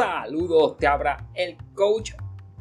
Saludos, 0.00 0.78
te 0.78 0.86
abra 0.86 1.28
el 1.34 1.58
coach 1.74 2.12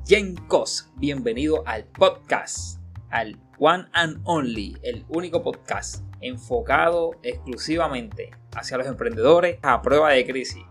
Jenkos. 0.06 0.92
Bienvenido 0.98 1.64
al 1.66 1.86
podcast, 1.86 2.82
al 3.10 3.40
One 3.58 3.86
and 3.94 4.20
Only, 4.26 4.76
el 4.84 5.06
único 5.08 5.42
podcast 5.42 6.04
enfocado 6.20 7.12
exclusivamente 7.24 8.32
hacia 8.54 8.76
los 8.76 8.88
emprendedores 8.88 9.58
a 9.62 9.82
prueba 9.82 10.10
de 10.10 10.26
crisis. 10.26 10.66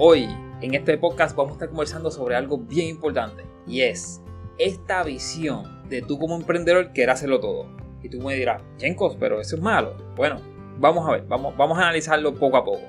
Hoy, 0.00 0.24
en 0.60 0.74
este 0.74 0.98
podcast, 0.98 1.36
vamos 1.36 1.52
a 1.52 1.54
estar 1.54 1.68
conversando 1.68 2.10
sobre 2.10 2.34
algo 2.34 2.58
bien 2.58 2.88
importante 2.88 3.44
y 3.64 3.82
es 3.82 4.20
esta 4.58 5.04
visión 5.04 5.88
de 5.88 6.02
tú 6.02 6.18
como 6.18 6.34
emprendedor 6.34 6.92
querer 6.92 7.10
hacerlo 7.10 7.38
todo. 7.38 7.81
Y 8.02 8.08
tú 8.08 8.20
me 8.20 8.34
dirás, 8.34 8.62
Jenkos, 8.78 9.16
pero 9.18 9.40
eso 9.40 9.56
es 9.56 9.62
malo. 9.62 9.96
Bueno, 10.16 10.40
vamos 10.78 11.08
a 11.08 11.12
ver, 11.12 11.24
vamos, 11.28 11.56
vamos 11.56 11.78
a 11.78 11.82
analizarlo 11.82 12.34
poco 12.34 12.56
a 12.56 12.64
poco. 12.64 12.82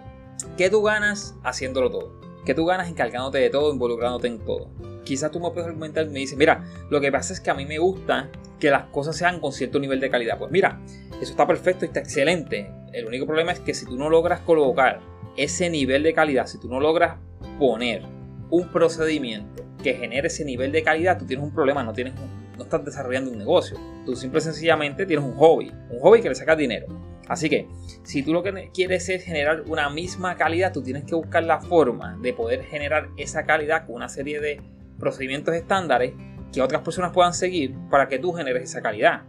¿Qué 0.58 0.70
tú 0.70 0.81
ganas 0.81 1.36
haciéndolo 1.44 1.89
todo? 1.89 2.20
¿Qué 2.45 2.53
tú 2.53 2.66
ganas 2.66 2.89
encargándote 2.89 3.38
de 3.38 3.49
todo, 3.49 3.72
involucrándote 3.72 4.27
en 4.27 4.39
todo? 4.39 4.70
Quizás 5.05 5.31
tú 5.31 5.39
me 5.39 5.49
puedes 5.52 5.67
argumentar 5.67 6.05
y 6.05 6.09
me 6.09 6.20
dices, 6.20 6.38
mira, 6.38 6.63
lo 6.89 6.99
que 6.99 7.12
pasa 7.12 7.34
es 7.34 7.39
que 7.39 7.49
a 7.49 7.53
mí 7.53 7.66
me 7.66 7.77
gusta 7.77 8.30
que 8.59 8.70
las 8.70 8.86
cosas 8.86 9.16
sean 9.16 9.39
con 9.39 9.52
cierto 9.52 9.80
nivel 9.80 9.99
de 9.99 10.09
calidad. 10.09 10.38
Pues 10.38 10.52
mira, 10.52 10.80
eso 11.22 11.31
está 11.31 11.45
perfecto 11.45 11.86
y 11.86 11.88
está 11.88 12.00
excelente. 12.00 12.70
El 12.91 13.05
único 13.05 13.25
problema 13.25 13.52
es 13.52 13.59
que 13.59 13.73
si 13.73 13.86
tú 13.86 13.98
no 13.98 14.09
logras 14.09 14.41
colocar 14.41 15.00
ese 15.38 15.70
nivel 15.70 16.03
de 16.03 16.14
calidad, 16.14 16.48
si 16.48 16.59
tú 16.59 16.67
no 16.67 16.80
logras 16.80 17.17
poner 17.59 18.03
un 18.50 18.70
procedimiento 18.70 19.64
que 19.81 19.95
genere 19.95 20.27
ese 20.27 20.45
nivel 20.45 20.72
de 20.72 20.84
calidad, 20.84 21.17
tú 21.17 21.25
tienes 21.25 21.45
un 21.45 21.53
problema, 21.53 21.84
no, 21.84 21.94
tienes 21.94 22.14
no 22.58 22.64
estás 22.64 22.84
desarrollando 22.86 23.32
un 23.32 23.38
negocio. 23.38 23.78
Tú 24.06 24.16
simple 24.16 24.40
y 24.40 24.44
sencillamente 24.44 25.06
tienes 25.06 25.26
un 25.26 25.36
hobby, 25.36 25.72
un 25.90 26.00
hobby 26.00 26.22
que 26.22 26.30
le 26.30 26.36
saca 26.36 26.56
dinero. 26.56 26.88
Así 27.28 27.50
que, 27.50 27.68
si 28.04 28.22
tú 28.22 28.34
lo 28.34 28.44
que 28.44 28.70
quieres 28.73 29.08
es 29.10 29.23
generar 29.23 29.64
una 29.68 29.90
misma 29.90 30.36
calidad, 30.36 30.73
tú 30.73 30.84
tienes 30.84 31.06
que 31.06 31.16
buscar 31.16 31.44
la 31.44 31.62
forma 31.62 32.18
de 32.22 32.34
poder 32.34 32.64
generar 32.64 33.10
esa 33.18 33.45
calidad 33.45 33.86
con 33.86 33.95
una 33.95 34.10
serie 34.10 34.40
de 34.42 34.62
procedimientos 35.00 35.56
estándares 35.56 36.14
que 36.52 36.62
otras 36.62 36.82
personas 36.82 37.12
puedan 37.12 37.34
seguir 37.34 37.76
para 37.90 38.08
que 38.08 38.20
tú 38.20 38.34
generes 38.34 38.64
esa 38.64 38.82
calidad. 38.82 39.23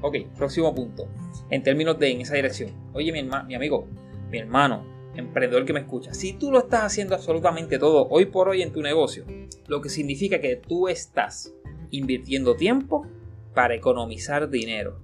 Ok, 0.00 0.16
próximo 0.36 0.74
punto. 0.74 1.08
En 1.50 1.62
términos 1.62 1.98
de 1.98 2.10
en 2.10 2.20
esa 2.20 2.36
dirección. 2.36 2.70
Oye, 2.94 3.12
mi, 3.12 3.22
mi 3.22 3.54
amigo, 3.54 3.86
mi 4.30 4.38
hermano, 4.38 4.86
emprendedor 5.14 5.64
que 5.64 5.72
me 5.72 5.80
escucha, 5.80 6.14
si 6.14 6.34
tú 6.34 6.50
lo 6.50 6.60
estás 6.60 6.84
haciendo 6.84 7.14
absolutamente 7.14 7.78
todo 7.78 8.06
hoy 8.08 8.26
por 8.26 8.48
hoy 8.48 8.62
en 8.62 8.72
tu 8.72 8.80
negocio, 8.80 9.24
lo 9.66 9.80
que 9.80 9.88
significa 9.88 10.40
que 10.40 10.56
tú 10.56 10.88
estás 10.88 11.52
invirtiendo 11.90 12.56
tiempo 12.56 13.06
para 13.54 13.74
economizar 13.74 14.48
dinero. 14.48 15.00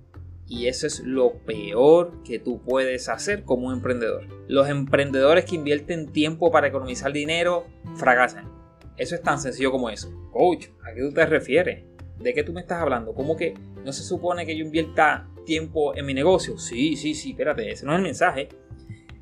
Y 0.48 0.68
eso 0.68 0.86
es 0.86 1.00
lo 1.00 1.34
peor 1.40 2.22
que 2.22 2.38
tú 2.38 2.62
puedes 2.62 3.08
hacer 3.08 3.42
como 3.42 3.66
un 3.66 3.74
emprendedor. 3.74 4.28
Los 4.46 4.68
emprendedores 4.68 5.44
que 5.44 5.56
invierten 5.56 6.12
tiempo 6.12 6.52
para 6.52 6.68
economizar 6.68 7.12
dinero 7.12 7.66
fracasan. 7.96 8.48
Eso 8.96 9.14
es 9.16 9.22
tan 9.22 9.40
sencillo 9.40 9.72
como 9.72 9.90
eso. 9.90 10.10
Coach, 10.32 10.68
¿a 10.84 10.94
qué 10.94 11.00
tú 11.00 11.12
te 11.12 11.26
refieres? 11.26 11.84
¿De 12.20 12.32
qué 12.32 12.44
tú 12.44 12.52
me 12.52 12.60
estás 12.60 12.80
hablando? 12.80 13.12
¿Cómo 13.12 13.36
que 13.36 13.54
no 13.84 13.92
se 13.92 14.02
supone 14.02 14.46
que 14.46 14.56
yo 14.56 14.64
invierta 14.64 15.28
tiempo 15.44 15.96
en 15.96 16.06
mi 16.06 16.14
negocio? 16.14 16.56
Sí, 16.58 16.96
sí, 16.96 17.14
sí, 17.14 17.30
espérate, 17.30 17.70
ese 17.70 17.84
no 17.84 17.92
es 17.92 17.98
el 17.98 18.04
mensaje. 18.04 18.48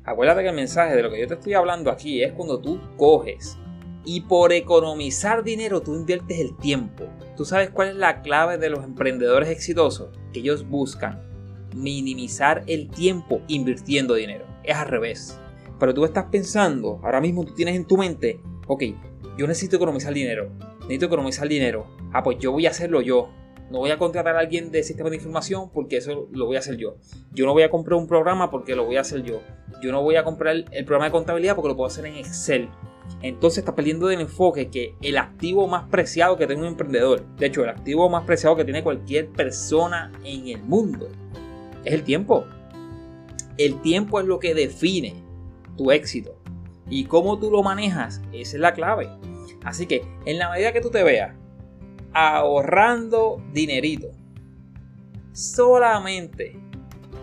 Acuérdate 0.03 0.43
que 0.43 0.49
el 0.49 0.55
mensaje 0.55 0.95
de 0.95 1.01
lo 1.01 1.09
que 1.09 1.19
yo 1.19 1.27
te 1.27 1.33
estoy 1.33 1.55
hablando 1.55 1.89
aquí 1.89 2.23
es 2.23 2.31
cuando 2.33 2.61
tú 2.61 2.79
coges 2.95 3.57
y 4.05 4.21
por 4.21 4.53
economizar 4.53 5.43
dinero 5.43 5.81
tú 5.81 5.95
inviertes 5.95 6.39
el 6.39 6.55
tiempo. 6.55 7.05
¿Tú 7.35 7.43
sabes 7.43 7.71
cuál 7.71 7.89
es 7.89 7.95
la 7.95 8.21
clave 8.21 8.57
de 8.57 8.69
los 8.69 8.83
emprendedores 8.83 9.49
exitosos? 9.49 10.09
Que 10.31 10.39
ellos 10.39 10.67
buscan 10.67 11.23
minimizar 11.75 12.63
el 12.67 12.89
tiempo 12.89 13.41
invirtiendo 13.47 14.13
dinero. 14.13 14.45
Es 14.63 14.75
al 14.75 14.87
revés. 14.87 15.39
Pero 15.79 15.93
tú 15.93 16.05
estás 16.05 16.25
pensando, 16.31 17.01
ahora 17.03 17.19
mismo 17.19 17.43
tú 17.43 17.53
tienes 17.53 17.75
en 17.75 17.85
tu 17.85 17.97
mente, 17.97 18.39
ok, 18.67 18.83
yo 19.37 19.47
necesito 19.47 19.75
economizar 19.75 20.13
dinero. 20.13 20.51
Necesito 20.81 21.07
economizar 21.07 21.47
dinero. 21.47 21.87
Ah, 22.13 22.23
pues 22.23 22.37
yo 22.39 22.51
voy 22.51 22.67
a 22.67 22.69
hacerlo 22.69 23.01
yo. 23.01 23.29
No 23.71 23.79
voy 23.79 23.89
a 23.89 23.97
contratar 23.97 24.35
a 24.35 24.39
alguien 24.39 24.71
de 24.71 24.83
sistema 24.83 25.09
de 25.09 25.15
información 25.15 25.71
porque 25.71 25.97
eso 25.97 26.29
lo 26.31 26.45
voy 26.45 26.55
a 26.55 26.59
hacer 26.59 26.77
yo. 26.77 26.97
Yo 27.33 27.45
no 27.47 27.53
voy 27.53 27.63
a 27.63 27.71
comprar 27.71 27.99
un 27.99 28.07
programa 28.07 28.51
porque 28.51 28.75
lo 28.75 28.85
voy 28.85 28.97
a 28.97 29.01
hacer 29.01 29.23
yo. 29.23 29.41
Yo 29.81 29.91
no 29.91 30.03
voy 30.03 30.15
a 30.15 30.23
comprar 30.23 30.55
el 30.55 30.85
programa 30.85 31.05
de 31.05 31.11
contabilidad 31.11 31.55
porque 31.55 31.69
lo 31.69 31.75
puedo 31.75 31.87
hacer 31.87 32.05
en 32.05 32.15
Excel 32.15 32.69
entonces 33.21 33.59
está 33.59 33.73
perdiendo 33.73 34.07
del 34.07 34.21
enfoque 34.21 34.69
que 34.69 34.95
el 35.01 35.17
activo 35.17 35.67
más 35.67 35.89
preciado 35.89 36.37
que 36.37 36.45
tiene 36.45 36.61
un 36.61 36.67
emprendedor, 36.67 37.25
de 37.37 37.47
hecho 37.47 37.63
el 37.63 37.69
activo 37.69 38.09
más 38.09 38.23
preciado 38.23 38.55
que 38.55 38.65
tiene 38.65 38.83
cualquier 38.83 39.29
persona 39.29 40.11
en 40.23 40.47
el 40.47 40.61
mundo, 40.61 41.09
es 41.83 41.93
el 41.93 42.03
tiempo. 42.03 42.45
El 43.57 43.81
tiempo 43.81 44.19
es 44.19 44.25
lo 44.25 44.39
que 44.39 44.53
define 44.53 45.15
tu 45.77 45.91
éxito. 45.91 46.37
Y 46.89 47.05
cómo 47.05 47.39
tú 47.39 47.49
lo 47.49 47.63
manejas, 47.63 48.21
esa 48.31 48.57
es 48.57 48.61
la 48.61 48.73
clave. 48.73 49.09
Así 49.63 49.87
que 49.87 50.05
en 50.25 50.37
la 50.37 50.51
medida 50.51 50.71
que 50.71 50.81
tú 50.81 50.91
te 50.91 51.03
veas 51.03 51.35
ahorrando 52.13 53.41
dinerito, 53.51 54.11
solamente, 55.31 56.59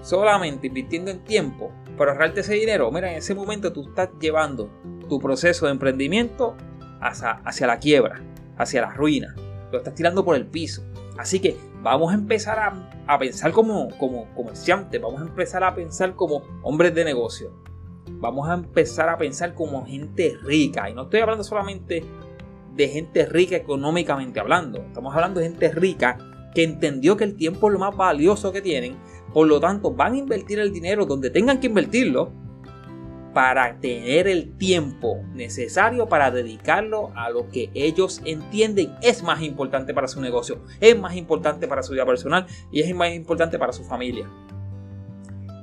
solamente 0.03 0.67
invirtiendo 0.67 1.11
en 1.11 1.23
tiempo 1.25 1.71
para 1.97 2.13
ahorrarte 2.13 2.41
ese 2.41 2.55
dinero, 2.55 2.91
mira, 2.91 3.11
en 3.13 3.19
ese 3.19 3.35
momento 3.35 3.73
tú 3.73 3.89
estás 3.89 4.11
llevando 4.21 4.71
tu 5.13 5.19
proceso 5.21 5.67
de 5.67 5.73
emprendimiento 5.73 6.57
hacia, 7.03 7.33
hacia 7.45 7.67
la 7.67 7.79
quiebra, 7.79 8.23
hacia 8.57 8.81
la 8.81 8.95
ruina. 8.95 9.35
Lo 9.71 9.77
estás 9.77 9.95
tirando 9.95 10.25
por 10.25 10.37
el 10.37 10.47
piso. 10.47 10.83
Así 11.19 11.39
que 11.39 11.55
vamos 11.83 12.13
a 12.13 12.15
empezar 12.15 12.59
a, 12.59 13.05
a 13.07 13.19
pensar 13.19 13.53
como, 13.53 13.91
como 13.99 14.35
comerciantes, 14.35 15.03
vamos 15.03 15.21
a 15.21 15.25
empezar 15.25 15.65
a 15.65 15.75
pensar 15.75 16.15
como 16.15 16.45
hombres 16.63 16.95
de 16.95 17.05
negocio. 17.05 17.53
Vamos 18.13 18.49
a 18.49 18.55
empezar 18.55 19.11
a 19.11 19.19
pensar 19.19 19.53
como 19.53 19.85
gente 19.85 20.35
rica. 20.45 20.89
Y 20.89 20.95
no 20.95 21.03
estoy 21.03 21.21
hablando 21.21 21.45
solamente 21.45 22.03
de 22.75 22.89
gente 22.89 23.27
rica 23.27 23.55
económicamente 23.55 24.41
hablando. 24.41 24.79
Estamos 24.79 25.15
hablando 25.15 25.41
de 25.41 25.51
gente 25.51 25.73
rica 25.73 26.17
que 26.55 26.65
entendió 26.65 27.19
que 27.19 27.25
el 27.25 27.37
tiempo 27.37 27.69
es 27.69 27.75
lo 27.75 27.81
más 27.81 27.95
valioso 27.95 28.51
que 28.51 28.63
tienen. 28.63 28.97
Por 29.35 29.47
lo 29.47 29.61
tanto, 29.61 29.93
van 29.93 30.15
a 30.15 30.17
invertir 30.17 30.59
el 30.59 30.73
dinero 30.73 31.05
donde 31.05 31.29
tengan 31.29 31.61
que 31.61 31.67
invertirlo 31.67 32.33
para 33.33 33.81
tener 33.81 34.29
el 34.29 34.57
tiempo 34.57 35.23
necesario 35.35 36.09
para 36.09 36.31
dedicarlo 36.31 37.13
a 37.17 37.31
lo 37.31 37.49
que 37.49 37.71
ellos 37.75 38.21
entienden 38.25 38.95
es 39.03 39.23
más 39.23 39.43
importante 39.43 39.95
para 39.95 40.09
su 40.09 40.21
negocio, 40.21 40.61
es 40.81 40.99
más 40.99 41.17
importante 41.17 41.67
para 41.69 41.83
su 41.83 41.93
vida 41.93 42.07
personal 42.07 42.47
y 42.71 42.81
es 42.81 42.95
más 42.95 43.13
importante 43.13 43.59
para 43.59 43.73
su 43.73 43.85
familia. 43.85 44.29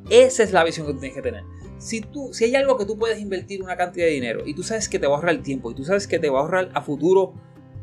Esa 0.10 0.44
es 0.44 0.52
la 0.52 0.64
visión 0.64 0.88
que 0.88 0.94
tú 0.94 1.00
tienes 1.00 1.16
que 1.16 1.22
tener. 1.22 1.44
Si, 1.78 2.02
tú, 2.02 2.34
si 2.34 2.46
hay 2.46 2.56
algo 2.56 2.78
que 2.78 2.86
tú 2.86 2.98
puedes 2.98 3.20
invertir 3.20 3.62
una 3.62 3.78
cantidad 3.78 4.06
de 4.06 4.12
dinero 4.12 4.42
y 4.46 4.54
tú 4.54 4.64
sabes 4.64 4.90
que 4.90 5.00
te 5.00 5.08
va 5.08 5.14
a 5.14 5.16
ahorrar 5.18 5.36
el 5.36 5.42
tiempo 5.42 5.72
y 5.72 5.76
tú 5.76 5.86
sabes 5.86 6.08
que 6.08 6.20
te 6.20 6.30
va 6.30 6.40
a 6.40 6.42
ahorrar 6.42 6.72
a 6.74 6.82
futuro 6.82 7.34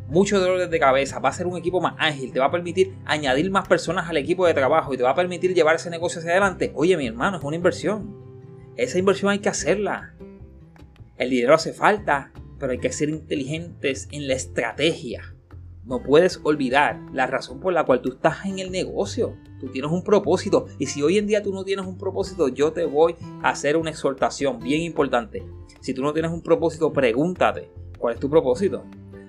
muchos 0.08 0.40
dolores 0.40 0.70
de 0.70 0.78
cabeza, 0.78 1.18
va 1.18 1.30
a 1.30 1.32
ser 1.32 1.46
un 1.46 1.56
equipo 1.56 1.80
más 1.80 1.94
ágil, 1.98 2.32
te 2.32 2.38
va 2.38 2.46
a 2.46 2.50
permitir 2.50 2.94
añadir 3.04 3.50
más 3.50 3.66
personas 3.66 4.08
al 4.08 4.16
equipo 4.16 4.46
de 4.46 4.54
trabajo 4.54 4.94
y 4.94 4.96
te 4.96 5.02
va 5.02 5.10
a 5.10 5.14
permitir 5.14 5.54
llevar 5.54 5.76
ese 5.76 5.90
negocio 5.90 6.18
hacia 6.18 6.32
adelante, 6.32 6.72
oye 6.74 6.96
mi 6.96 7.06
hermano, 7.06 7.38
es 7.38 7.44
una 7.44 7.56
inversión. 7.56 8.25
Esa 8.76 8.98
inversión 8.98 9.30
hay 9.30 9.38
que 9.38 9.48
hacerla. 9.48 10.14
El 11.16 11.30
dinero 11.30 11.54
hace 11.54 11.72
falta, 11.72 12.30
pero 12.58 12.72
hay 12.72 12.78
que 12.78 12.92
ser 12.92 13.08
inteligentes 13.08 14.06
en 14.12 14.28
la 14.28 14.34
estrategia. 14.34 15.34
No 15.84 16.02
puedes 16.02 16.40
olvidar 16.42 17.00
la 17.12 17.26
razón 17.26 17.60
por 17.60 17.72
la 17.72 17.84
cual 17.84 18.02
tú 18.02 18.10
estás 18.10 18.44
en 18.44 18.58
el 18.58 18.70
negocio. 18.70 19.36
Tú 19.60 19.68
tienes 19.68 19.90
un 19.90 20.02
propósito. 20.02 20.66
Y 20.78 20.86
si 20.86 21.00
hoy 21.00 21.16
en 21.16 21.26
día 21.26 21.42
tú 21.42 21.54
no 21.54 21.64
tienes 21.64 21.86
un 21.86 21.96
propósito, 21.96 22.48
yo 22.48 22.72
te 22.72 22.84
voy 22.84 23.14
a 23.42 23.50
hacer 23.50 23.78
una 23.78 23.90
exhortación 23.90 24.58
bien 24.58 24.82
importante. 24.82 25.46
Si 25.80 25.94
tú 25.94 26.02
no 26.02 26.12
tienes 26.12 26.32
un 26.32 26.42
propósito, 26.42 26.92
pregúntate, 26.92 27.70
¿cuál 27.98 28.14
es 28.14 28.20
tu 28.20 28.28
propósito? 28.28 28.84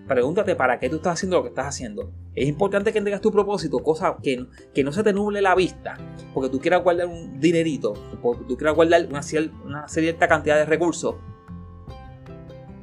Pregúntate 0.08 0.56
para 0.56 0.80
qué 0.80 0.90
tú 0.90 0.98
estás 0.98 1.16
haciendo 1.16 1.38
lo 1.38 1.44
que 1.44 1.50
estás 1.50 1.68
haciendo. 1.68 2.12
Es 2.34 2.48
importante 2.48 2.94
que 2.94 3.02
tengas 3.02 3.20
tu 3.20 3.32
propósito, 3.32 3.80
cosa 3.80 4.16
que, 4.24 4.46
que 4.74 4.84
no 4.84 4.94
se 4.94 5.04
te 5.04 5.12
nuble 5.12 5.42
la 5.42 5.54
vista, 5.54 5.98
porque 6.34 6.50
tú 6.50 6.60
quieras 6.60 6.82
guardar 6.82 7.08
un 7.08 7.40
dinerito, 7.40 7.94
porque 8.22 8.46
tú 8.46 8.56
quieras 8.56 8.76
guardar 8.76 9.06
una, 9.08 9.22
una 9.66 9.88
cierta 9.90 10.28
cantidad 10.28 10.56
de 10.56 10.66
recursos, 10.66 11.16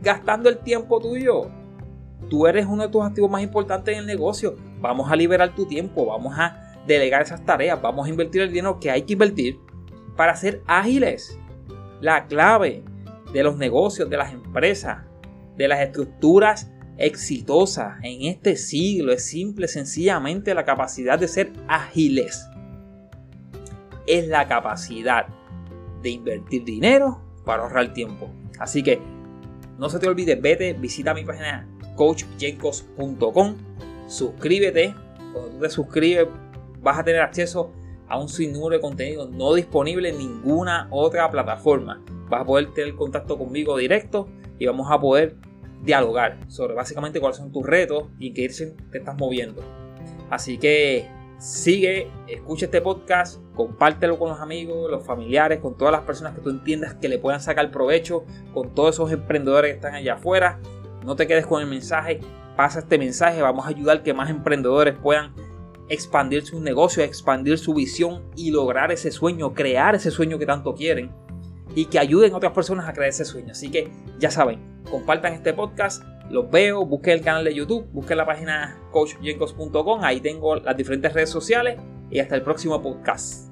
gastando 0.03 0.51
el 0.51 0.59
tiempo 0.59 1.01
tuyo. 1.01 1.51
Tú 2.29 2.47
eres 2.47 2.67
uno 2.67 2.83
de 2.83 2.89
tus 2.91 3.03
activos 3.03 3.31
más 3.31 3.43
importantes 3.43 3.95
en 3.95 4.01
el 4.01 4.07
negocio. 4.07 4.57
Vamos 4.81 5.11
a 5.11 5.17
liberar 5.17 5.55
tu 5.55 5.67
tiempo, 5.67 6.05
vamos 6.07 6.35
a 6.37 6.75
delegar 6.87 7.23
esas 7.23 7.45
tareas, 7.45 7.81
vamos 7.81 8.07
a 8.07 8.11
invertir 8.11 8.43
el 8.43 8.49
dinero 8.49 8.79
que 8.79 8.91
hay 8.91 9.03
que 9.03 9.15
invertir 9.15 9.59
para 10.17 10.37
ser 10.37 10.63
ágiles. 10.67 11.39
La 12.01 12.27
clave 12.27 12.83
de 13.33 13.43
los 13.43 13.57
negocios, 13.57 14.11
de 14.11 14.17
las 14.19 14.33
empresas, 14.33 15.05
de 15.57 15.69
las 15.69 15.81
estructuras 15.81 16.71
exitosa 16.99 17.99
en 18.03 18.23
este 18.23 18.57
siglo 18.57 19.13
es 19.13 19.27
simple, 19.27 19.69
sencillamente 19.69 20.55
la 20.55 20.65
capacidad 20.65 21.19
de 21.19 21.29
ser 21.29 21.53
ágiles. 21.69 22.49
Es 24.07 24.29
la 24.29 24.47
capacidad 24.47 25.27
de 26.03 26.11
invertir 26.11 26.65
dinero 26.65 27.21
para 27.45 27.63
ahorrar 27.63 27.93
tiempo. 27.93 28.31
Así 28.59 28.83
que 28.83 29.01
no 29.79 29.89
se 29.89 29.99
te 29.99 30.07
olvide, 30.07 30.37
vete, 30.37 30.75
visita 30.75 31.15
mi 31.15 31.25
página 31.25 31.69
coachjenkos.com, 31.97 33.55
suscríbete. 34.07 34.95
Cuando 35.33 35.59
te 35.59 35.71
suscribes 35.71 36.29
vas 36.81 36.99
a 36.99 37.05
tener 37.05 37.23
acceso 37.23 37.73
a 38.09 38.19
un 38.19 38.29
sinnúmero 38.29 38.77
de 38.77 38.81
contenido 38.81 39.29
no 39.29 39.55
disponible 39.55 40.11
en 40.11 40.19
ninguna 40.19 40.87
otra 40.91 41.31
plataforma. 41.31 42.03
Vas 42.29 42.43
a 42.43 42.45
poder 42.45 42.73
tener 42.73 42.95
contacto 42.95 43.39
conmigo 43.39 43.77
directo 43.77 44.29
y 44.59 44.67
vamos 44.67 44.89
a 44.91 45.01
poder 45.01 45.37
dialogar 45.85 46.39
sobre 46.49 46.75
básicamente 46.75 47.21
cuáles 47.21 47.37
son 47.37 47.53
tus 47.53 47.65
retos 47.65 48.05
y 48.19 48.29
en 48.29 48.35
qué 48.35 48.49
te 48.91 48.99
estás 48.99 49.17
moviendo. 49.17 49.63
Así 50.31 50.59
que 50.59 51.09
sigue, 51.39 52.11
escucha 52.27 52.67
este 52.67 52.81
podcast, 52.81 53.41
compártelo 53.55 54.19
con 54.19 54.31
los 54.31 54.41
amigos, 54.41 54.91
los 54.91 55.05
familiares, 55.05 55.61
con 55.61 55.77
todas 55.77 55.93
las 55.93 56.03
personas 56.03 56.35
que 56.35 56.41
tú 56.41 56.51
entiendas 56.51 56.95
que 56.95 57.09
le 57.09 57.19
puedan 57.19 57.41
sacar 57.41 57.71
provecho, 57.71 58.25
con 58.53 58.75
todos 58.75 58.95
esos 58.95 59.13
emprendedores 59.13 59.73
que 59.73 59.77
están 59.77 59.95
allá 59.95 60.15
afuera. 60.15 60.59
No 61.05 61.17
te 61.17 61.27
quedes 61.27 61.47
con 61.47 61.61
el 61.61 61.69
mensaje, 61.69 62.21
pasa 62.57 62.79
este 62.79 62.99
mensaje, 62.99 63.43
vamos 63.43 63.67
a 63.67 63.69
ayudar 63.69 64.03
que 64.03 64.15
más 64.15 64.31
emprendedores 64.31 64.95
puedan 64.95 65.35
expandir 65.89 66.47
su 66.47 66.61
negocio, 66.61 67.03
expandir 67.03 67.59
su 67.59 67.75
visión 67.75 68.23
y 68.37 68.51
lograr 68.51 68.91
ese 68.91 69.11
sueño, 69.11 69.53
crear 69.53 69.95
ese 69.95 70.11
sueño 70.11 70.39
que 70.39 70.47
tanto 70.47 70.75
quieren 70.75 71.13
y 71.75 71.87
que 71.87 71.99
ayuden 71.99 72.33
a 72.33 72.37
otras 72.37 72.53
personas 72.53 72.89
a 72.89 72.93
crear 72.93 73.09
ese 73.09 73.25
sueño. 73.25 73.53
Así 73.53 73.71
que 73.71 73.91
ya 74.19 74.31
saben, 74.31 74.61
compartan 74.91 75.35
este 75.35 75.53
podcast, 75.53 76.03
los 76.31 76.51
veo, 76.51 76.85
busquen 76.87 77.15
el 77.15 77.21
canal 77.23 77.45
de 77.45 77.55
YouTube, 77.55 77.87
busquen 77.93 78.17
la 78.19 78.27
página 78.27 78.79
coachjenkos.com, 78.93 80.03
ahí 80.03 80.21
tengo 80.21 80.57
las 80.57 80.77
diferentes 80.77 81.13
redes 81.13 81.31
sociales 81.31 81.79
y 82.11 82.21
hasta 82.21 82.37
el 82.37 82.43
próximo 82.43 82.81
podcast. 82.81 83.44